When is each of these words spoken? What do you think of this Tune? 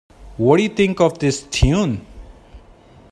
What 0.37 0.57
do 0.57 0.63
you 0.63 0.69
think 0.69 0.99
of 0.99 1.19
this 1.19 1.43
Tune? 1.43 2.03